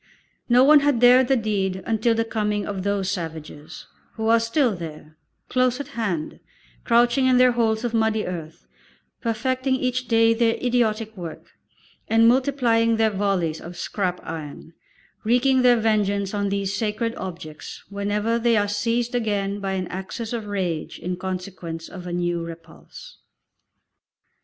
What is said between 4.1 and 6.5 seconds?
who are still there, close at hand,